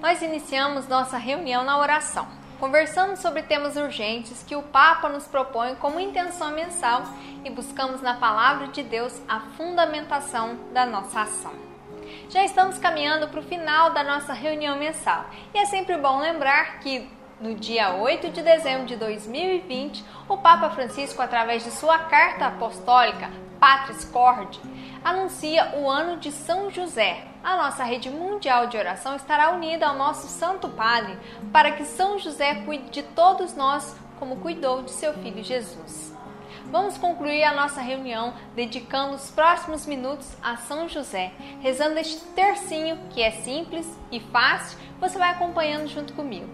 [0.00, 2.26] Nós iniciamos nossa reunião na oração.
[2.58, 7.02] Conversamos sobre temas urgentes que o Papa nos propõe como intenção mensal
[7.44, 11.71] e buscamos na palavra de Deus a fundamentação da nossa ação.
[12.32, 16.80] Já estamos caminhando para o final da nossa reunião mensal e é sempre bom lembrar
[16.80, 17.06] que
[17.38, 23.30] no dia 8 de dezembro de 2020, o Papa Francisco, através de sua carta apostólica
[23.60, 24.58] Patris Corde,
[25.04, 27.22] anuncia o ano de São José.
[27.44, 31.18] A nossa rede mundial de oração estará unida ao nosso Santo Padre
[31.52, 36.11] para que São José cuide de todos nós como cuidou de seu filho Jesus.
[36.72, 42.98] Vamos concluir a nossa reunião dedicando os próximos minutos a São José, rezando este tercinho
[43.10, 46.48] que é simples e fácil, você vai acompanhando junto comigo.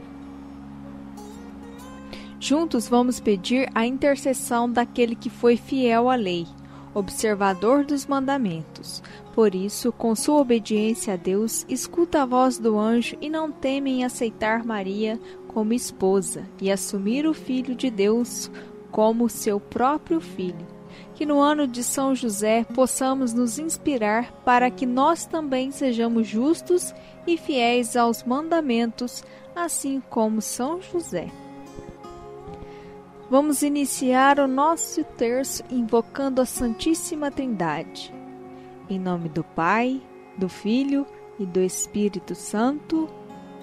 [2.40, 6.48] Juntos vamos pedir a intercessão daquele que foi fiel à lei,
[6.92, 9.00] observador dos mandamentos.
[9.36, 13.92] Por isso, com sua obediência a Deus, escuta a voz do anjo e não teme
[13.92, 18.50] em aceitar Maria como esposa e assumir o Filho de Deus
[18.90, 20.66] como seu próprio filho.
[21.14, 26.94] Que no ano de São José possamos nos inspirar para que nós também sejamos justos
[27.26, 29.22] e fiéis aos mandamentos,
[29.54, 31.28] assim como São José.
[33.30, 38.14] Vamos iniciar o nosso terço invocando a Santíssima Trindade.
[38.88, 40.00] Em nome do Pai,
[40.38, 41.06] do Filho
[41.38, 43.06] e do Espírito Santo.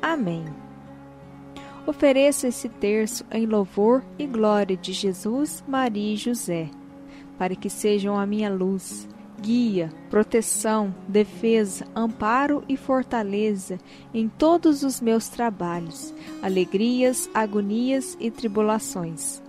[0.01, 0.64] Amém.
[1.87, 6.69] Ofereço esse terço em louvor e glória de Jesus, Maria e José,
[7.37, 9.07] para que sejam a minha luz,
[9.39, 13.77] guia, proteção, defesa, amparo e fortaleza
[14.13, 19.43] em todos os meus trabalhos, alegrias, agonias e tribulações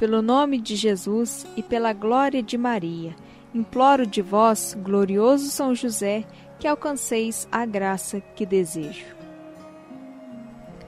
[0.00, 3.14] pelo nome de Jesus e pela glória de Maria,
[3.54, 6.24] imploro de vós, glorioso São José,
[6.58, 9.19] que alcanceis a graça que desejo.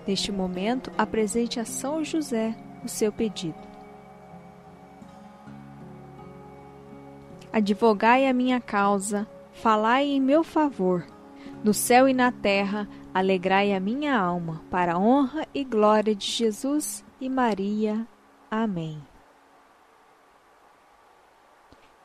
[0.07, 3.72] Neste momento, apresente a São José o seu pedido.
[7.53, 11.07] Advogai a minha causa, falai em meu favor.
[11.62, 16.26] No céu e na terra, alegrai a minha alma, para a honra e glória de
[16.26, 18.07] Jesus e Maria.
[18.50, 19.11] Amém.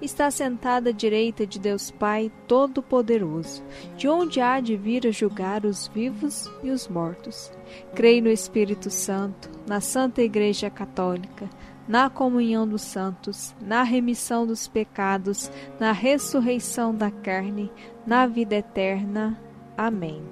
[0.00, 3.62] está sentada à direita de Deus Pai Todo-Poderoso,
[3.96, 7.52] de onde há de vir a julgar os vivos e os mortos.
[7.94, 11.48] Creio no Espírito Santo, na Santa Igreja Católica,
[11.86, 17.70] na comunhão dos santos, na remissão dos pecados, na ressurreição da carne,
[18.06, 19.38] na vida eterna.
[19.76, 20.22] Amém.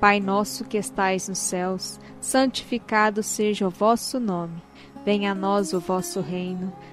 [0.00, 4.62] Pai nosso que estais nos céus, santificado seja o vosso nome.
[5.04, 6.72] Venha a nós o vosso reino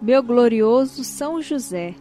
[0.00, 1.94] meu glorioso São José,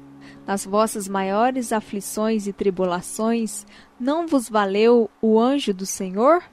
[0.46, 3.66] nas vossas maiores aflições e tribulações,
[4.00, 6.43] não vos valeu o anjo do Senhor?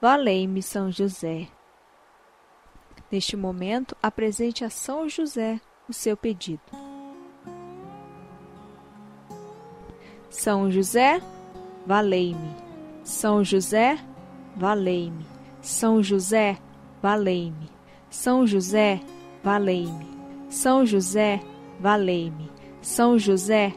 [0.00, 1.48] Valei-me, São José.
[3.10, 6.62] Neste momento, apresente a São José o seu pedido.
[10.30, 11.20] São José,
[11.86, 12.54] valei-me.
[13.04, 13.98] São José,
[14.56, 15.24] valei-me.
[15.60, 16.58] São José,
[17.02, 17.70] valei-me.
[18.10, 19.00] São José,
[19.42, 20.15] valei-me.
[20.56, 21.38] São José,
[21.78, 22.50] valei-me.
[22.80, 23.74] São José,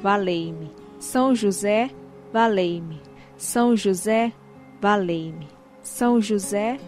[0.00, 0.70] valei-me.
[1.00, 1.90] São José,
[2.32, 3.02] valei-me.
[3.36, 4.32] São José,
[4.80, 5.48] valei-me.
[5.82, 6.78] São José,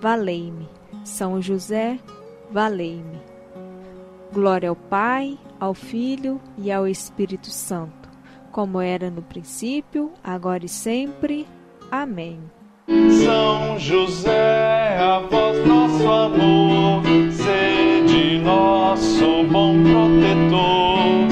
[0.00, 0.68] valei-me.
[1.02, 1.98] São José,
[2.52, 3.20] valei-me.
[4.32, 8.08] Glória ao Pai, ao Filho e ao Espírito Santo,
[8.52, 11.48] como era no princípio, agora e sempre.
[11.90, 12.38] Amém.
[13.24, 17.02] São José, a voz nosso amor,
[18.14, 21.26] de nosso bom protetor.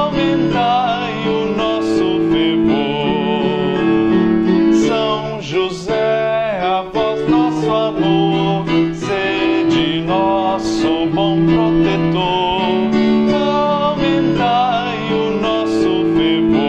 [0.00, 3.76] Aumentai o nosso fervor.
[4.88, 6.82] São José, a
[7.28, 8.64] nosso amor,
[8.94, 12.90] sede nosso bom protetor.
[13.92, 16.62] Aumentai o nosso fervor.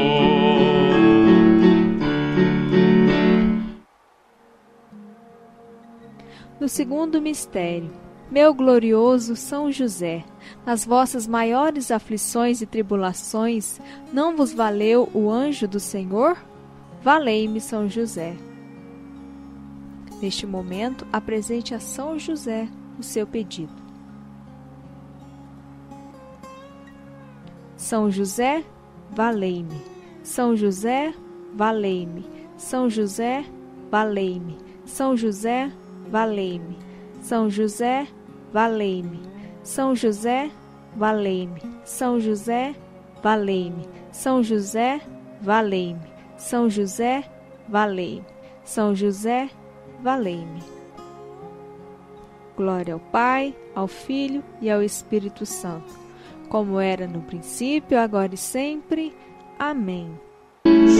[6.59, 8.03] No segundo mistério
[8.33, 10.25] meu glorioso São José,
[10.65, 13.79] nas vossas maiores aflições e tribulações,
[14.11, 16.35] não vos valeu o anjo do Senhor?
[17.03, 18.35] Valei-me, São José.
[20.19, 22.67] Neste momento, apresente a São José
[22.97, 23.71] o seu pedido.
[27.77, 28.63] São José,
[29.11, 29.79] valei-me.
[30.23, 31.13] São José,
[31.53, 32.25] valei-me.
[32.57, 33.45] São José,
[33.91, 34.57] valei-me.
[34.85, 35.71] São José,
[36.09, 36.79] valei-me.
[37.21, 38.07] São José,
[38.53, 39.19] valei-me.
[39.63, 40.51] São José,
[40.95, 41.61] valei-me.
[41.83, 42.75] São José,
[43.21, 43.89] valei-me.
[44.11, 45.01] São José,
[45.41, 46.07] valei-me.
[46.37, 47.23] São José,
[47.67, 48.25] valei-me.
[48.63, 49.49] São José,
[50.01, 50.61] valei-me.
[52.55, 56.03] Glória ao Pai, ao Filho e ao Espírito Santo
[56.53, 59.11] como era no princípio, agora e sempre.
[59.57, 60.07] Amém.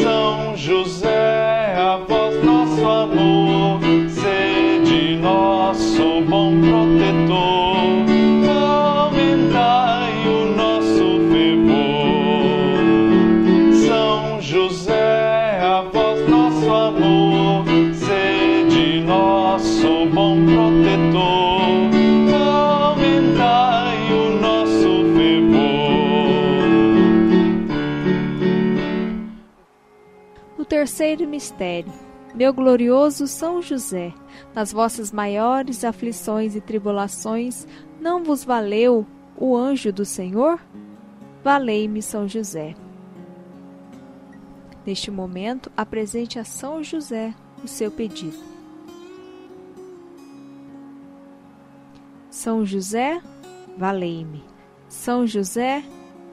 [0.02, 3.80] São José, a voz nosso amor,
[4.10, 6.83] sede nosso bom protetor.
[30.84, 31.94] Terceiro mistério.
[32.36, 34.14] Meu glorioso São José,
[34.54, 37.68] nas vossas maiores aflições e tribulações,
[38.00, 40.60] não vos valeu o anjo do Senhor?
[41.44, 42.76] Valei-me, São José.
[44.86, 47.34] Neste momento, apresente a São José
[47.64, 48.38] o seu pedido.
[52.30, 53.22] São José,
[53.78, 54.44] valei-me.
[54.90, 55.84] São José,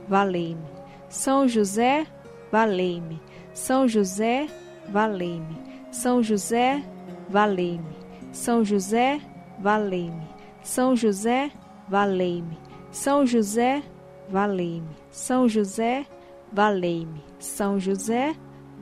[0.08, 0.66] valei-me.
[1.08, 2.06] São José,
[2.50, 3.20] valei-me.
[3.54, 4.48] São José,
[4.88, 5.56] valei-me.
[5.92, 6.82] São José,
[7.28, 8.00] valei-me.
[8.32, 9.20] São José,
[9.58, 10.28] valei-me.
[10.62, 11.50] São José,
[11.88, 12.58] valei-me.
[12.90, 13.82] São José,
[14.28, 14.96] valei-me.
[15.10, 16.06] São José,
[16.52, 17.22] valei-me.
[17.38, 18.34] São José,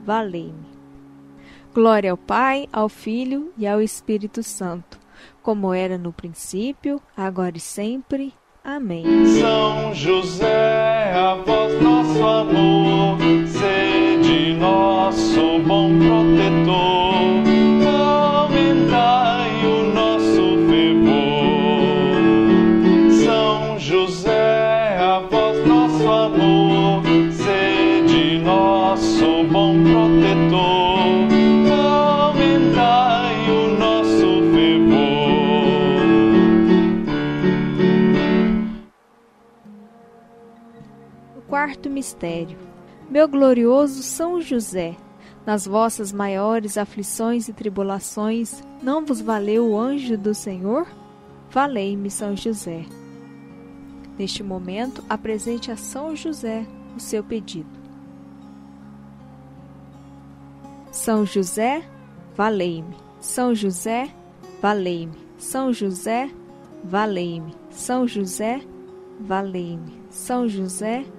[0.05, 0.69] valei-me.
[1.73, 4.99] Glória ao Pai, ao Filho e ao Espírito Santo,
[5.41, 8.33] como era no princípio, agora e sempre.
[8.63, 9.05] Amém.
[9.39, 17.18] São José, a voz nosso amor, sede nosso bom protetor,
[41.99, 42.57] mistério.
[43.09, 44.95] Meu glorioso São José,
[45.45, 50.87] nas vossas maiores aflições e tribulações, não vos valeu o anjo do Senhor?
[51.51, 52.85] Valei-me, São José.
[54.17, 57.67] Neste momento, apresente a São José o seu pedido.
[60.89, 61.83] São José,
[62.33, 62.95] valei-me.
[63.19, 64.09] São José,
[64.61, 65.17] valei-me.
[65.37, 66.29] São José,
[66.81, 67.53] valei-me.
[67.69, 68.61] São José,
[69.19, 69.99] valei-me.
[70.09, 71.18] São José, valei-me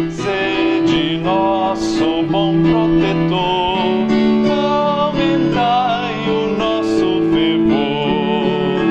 [1.21, 4.07] nosso bom protetor,
[4.49, 8.81] aumentai o nosso fervor.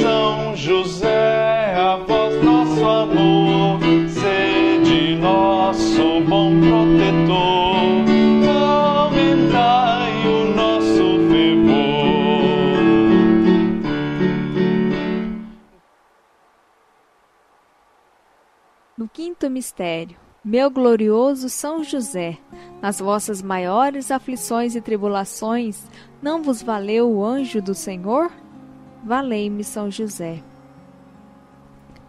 [0.00, 7.54] São José, a voz nosso amor, sede nosso bom protetor.
[19.14, 20.23] Quinto mistério.
[20.44, 22.36] Meu glorioso São José,
[22.82, 25.86] nas vossas maiores aflições e tribulações,
[26.20, 28.30] não vos valeu o anjo do Senhor?
[29.02, 30.42] Valei-me, São José.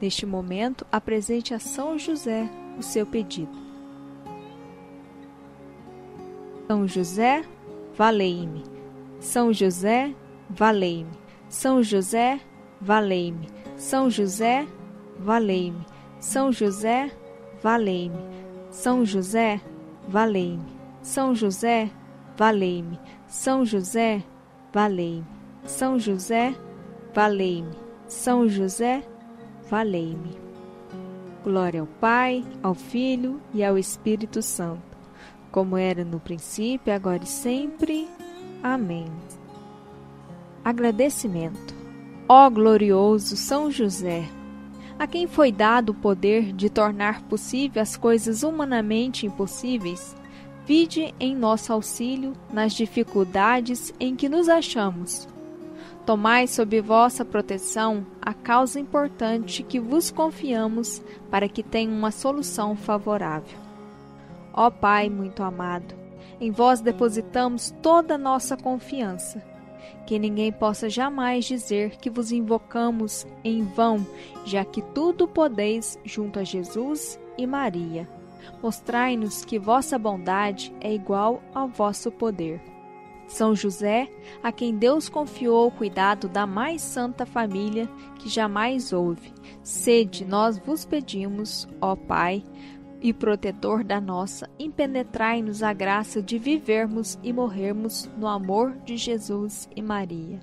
[0.01, 3.57] Neste momento, apresente a São José o seu pedido.
[6.67, 7.45] São José,
[7.95, 8.63] valei-me.
[9.17, 10.13] São José,
[10.49, 11.17] valei-me.
[11.47, 12.41] São José,
[12.81, 13.47] valei-me.
[13.77, 14.67] São José,
[15.17, 15.85] valei-me.
[16.19, 17.24] São José, valei-me.
[18.69, 19.59] São José,
[20.07, 20.75] valei-me.
[21.01, 21.89] São José,
[22.37, 22.99] valei-me.
[23.27, 24.23] São José,
[24.71, 25.25] valei-me.
[25.63, 26.53] São José,
[27.11, 27.75] valei-me.
[28.07, 29.03] São José,
[29.67, 30.37] valei-me.
[31.43, 34.95] Glória ao Pai, ao Filho e ao Espírito Santo,
[35.51, 38.07] como era no princípio, agora e sempre.
[38.61, 39.07] Amém.
[40.63, 41.73] Agradecimento.
[42.29, 44.23] Ó glorioso São José,
[44.97, 50.15] a quem foi dado o poder de tornar possível as coisas humanamente impossíveis,
[50.65, 55.27] vide em nosso auxílio nas dificuldades em que nos achamos.
[56.05, 62.75] Tomai sob vossa proteção a causa importante que vos confiamos para que tenha uma solução
[62.75, 63.57] favorável.
[64.53, 65.95] Ó Pai muito amado,
[66.39, 69.54] em vós depositamos toda a nossa confiança
[70.05, 74.05] que ninguém possa jamais dizer que vos invocamos em vão,
[74.45, 78.07] já que tudo podeis junto a Jesus e Maria.
[78.61, 82.61] Mostrai-nos que vossa bondade é igual ao vosso poder.
[83.27, 84.07] São José,
[84.43, 89.33] a quem Deus confiou o cuidado da mais santa família que jamais houve,
[89.63, 92.43] sede, nós vos pedimos, ó Pai,
[93.05, 99.69] e protetor da nossa, impenetrai-nos a graça de vivermos e morrermos no amor de Jesus
[99.75, 100.39] e Maria.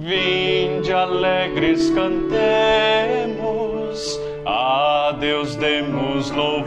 [0.00, 2.82] Vinde alegres cantemos
[5.20, 6.66] Deus demos louvor,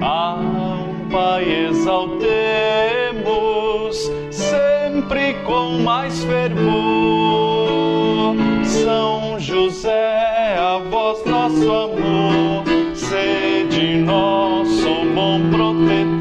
[0.00, 0.40] ao
[1.10, 2.30] Pai exaltemos,
[4.30, 8.34] sempre com mais fervor.
[8.64, 16.11] São José, a voz nosso amor, sede nosso bom protetor,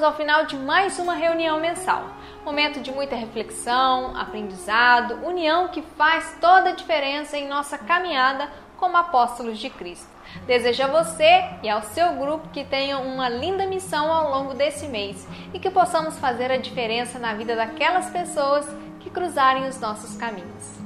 [0.00, 2.04] chegamos ao final de mais uma reunião mensal.
[2.44, 8.48] Momento de muita reflexão, aprendizado, união que faz toda a diferença em nossa caminhada
[8.78, 10.08] como apóstolos de Cristo.
[10.46, 14.86] Desejo a você e ao seu grupo que tenham uma linda missão ao longo desse
[14.86, 18.66] mês e que possamos fazer a diferença na vida daquelas pessoas
[19.00, 20.79] que cruzarem os nossos caminhos.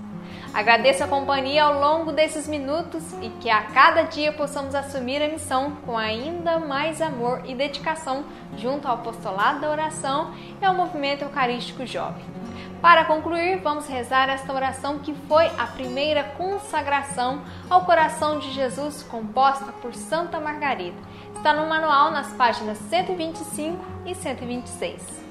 [0.55, 5.27] Agradeço a companhia ao longo desses minutos e que a cada dia possamos assumir a
[5.27, 8.25] missão com ainda mais amor e dedicação
[8.57, 10.33] junto ao apostolado da oração
[10.63, 12.25] e ao movimento eucarístico jovem.
[12.81, 19.03] Para concluir, vamos rezar esta oração que foi a primeira consagração ao coração de Jesus
[19.03, 20.97] composta por Santa Margarida.
[21.35, 25.24] Está no manual nas páginas 125 e 126.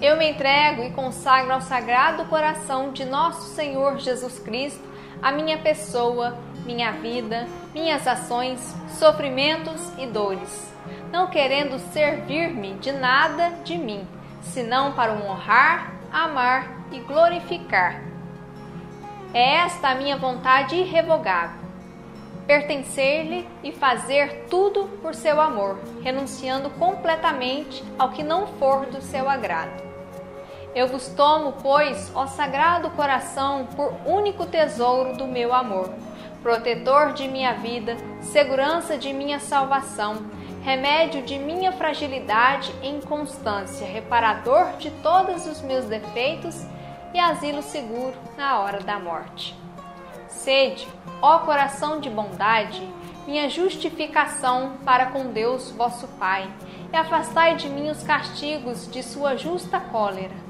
[0.00, 4.84] Eu me entrego e consagro ao Sagrado Coração de Nosso Senhor Jesus Cristo
[5.22, 6.36] a minha pessoa,
[6.66, 8.60] minha vida, minhas ações,
[8.98, 10.70] sofrimentos e dores,
[11.10, 14.06] não querendo servir-me de nada de mim,
[14.42, 18.02] senão para o honrar, amar e glorificar.
[19.32, 21.64] É esta a minha vontade irrevogável.
[22.46, 29.28] pertencer-lhe e fazer tudo por seu amor, renunciando completamente ao que não for do seu
[29.28, 29.85] agrado.
[30.76, 35.88] Eu vos tomo, pois, ó Sagrado Coração, por único tesouro do meu amor,
[36.42, 40.16] protetor de minha vida, segurança de minha salvação,
[40.62, 46.62] remédio de minha fragilidade e inconstância, reparador de todos os meus defeitos
[47.14, 49.58] e asilo seguro na hora da morte.
[50.28, 50.86] Sede,
[51.22, 52.86] ó coração de bondade,
[53.26, 56.46] minha justificação para com Deus vosso Pai,
[56.92, 60.44] e afastai de mim os castigos de sua justa cólera.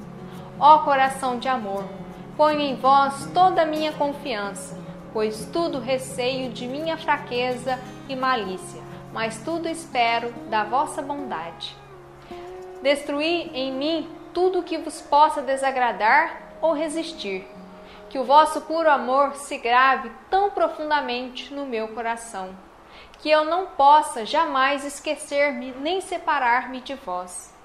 [0.59, 1.85] Ó coração de amor,
[2.37, 4.79] ponho em vós toda a minha confiança,
[5.13, 7.79] pois tudo receio de minha fraqueza
[8.09, 8.83] e malícia,
[9.13, 11.77] mas tudo espero da vossa bondade.
[12.83, 17.47] Destruí em mim tudo que vos possa desagradar ou resistir
[18.09, 22.51] que o vosso puro amor se grave tão profundamente no meu coração,
[23.19, 27.56] que eu não possa jamais esquecer-me nem separar-me de vós.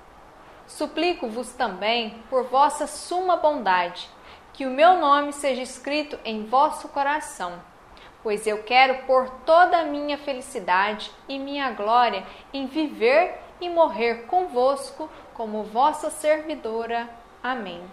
[0.71, 4.09] Suplico-vos também, por vossa suma bondade,
[4.53, 7.61] que o meu nome seja escrito em vosso coração,
[8.23, 14.25] pois eu quero pôr toda a minha felicidade e minha glória em viver e morrer
[14.27, 17.09] convosco como vossa servidora.
[17.43, 17.83] Amém.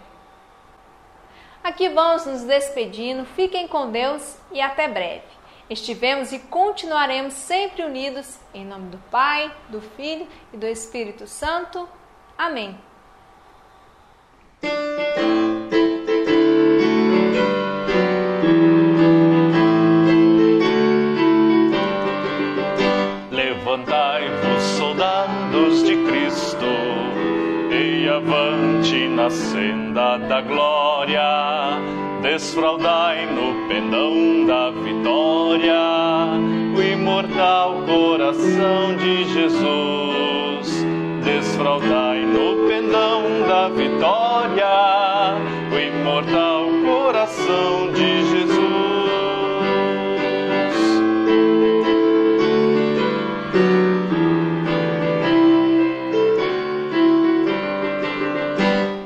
[1.61, 3.25] Aqui vamos nos despedindo.
[3.25, 5.27] Fiquem com Deus e até breve.
[5.69, 11.87] Estivemos e continuaremos sempre unidos em nome do Pai, do Filho e do Espírito Santo.
[12.39, 12.73] Amém.
[23.29, 26.65] Levantai-vos, soldados de Cristo,
[27.71, 31.21] e avante na senda da glória.
[32.21, 35.75] Desfraudai no pendão da vitória
[36.73, 40.38] o imortal coração de Jesus.
[41.59, 45.35] Desfraudai no pendão da vitória
[45.69, 48.59] o imortal coração de Jesus.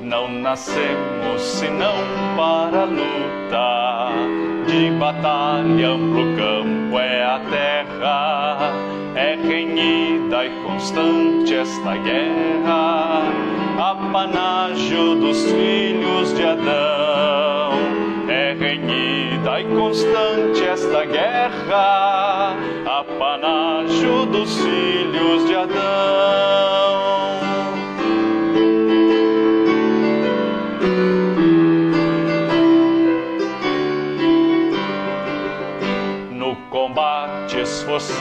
[0.03, 1.95] Não nascemos senão
[2.37, 4.11] para a luta.
[4.67, 8.73] De batalha amplo campo é a terra,
[9.16, 13.24] é renhida e constante esta guerra,
[13.78, 17.74] apanágio dos filhos de Adão.
[18.28, 22.55] É renhida e constante esta guerra,
[22.86, 26.82] apanágio dos filhos de Adão.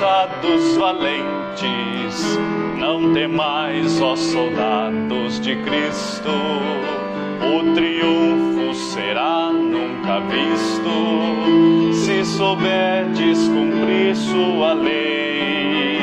[0.03, 2.38] Esforçados valentes,
[2.76, 6.30] não temais, ó soldados de Cristo,
[7.40, 16.00] o triunfo será nunca visto, se souberdes cumprir sua lei.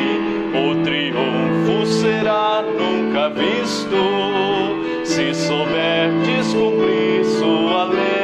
[0.56, 8.19] O triunfo será nunca visto, se souberdes cumprir sua lei.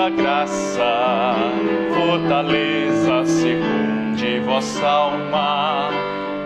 [0.00, 1.34] Da graça,
[1.94, 5.90] fortaleza secunde vossa alma,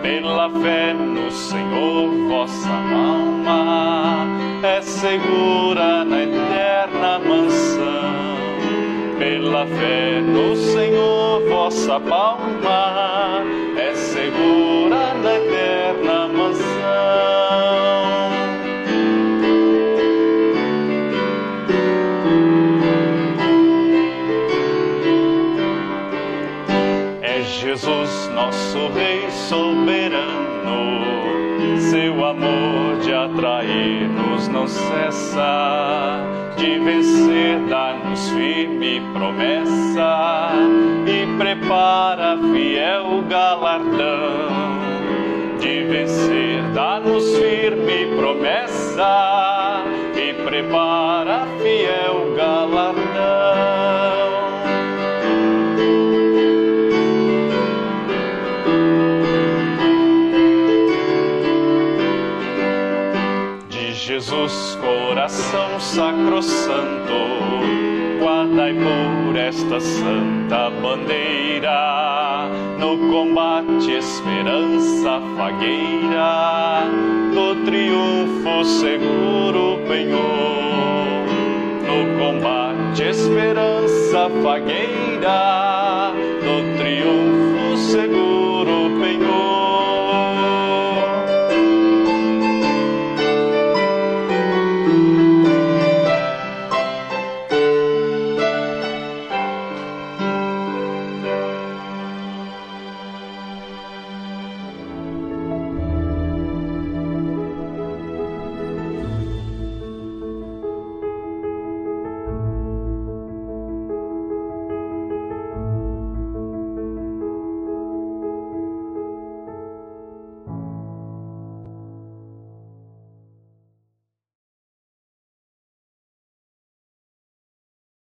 [0.03, 4.27] pela fé no Senhor vossa alma
[4.61, 8.35] é segura na eterna mansão.
[9.21, 13.45] Pela fé no Senhor vossa palma
[13.77, 16.24] é segura na eterna
[28.75, 31.05] nosso Rei soberano.
[31.79, 36.21] Seu amor de atrair-nos não cessa.
[36.57, 40.51] De vencer, dá-nos firme promessa.
[41.07, 44.51] E prepara fiel galardão.
[45.61, 49.85] De vencer, dá-nos firme promessa.
[50.17, 51.04] E prepara
[65.55, 67.13] coração sacrosanto,
[68.19, 76.83] guardai por esta santa bandeira no combate, esperança fagueira,
[77.33, 81.25] do triunfo seguro penhor.
[81.87, 88.34] No combate, esperança fagueira, do triunfo seguro